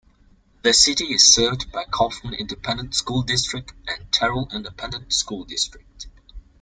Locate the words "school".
2.95-3.21, 5.13-5.43